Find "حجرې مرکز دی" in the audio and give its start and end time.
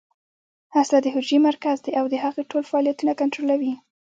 1.15-1.91